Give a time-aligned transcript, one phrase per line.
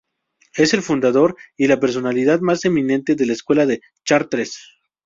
[0.55, 4.57] Es el fundador y la personalidad más eminente de la Escuela de Chartres.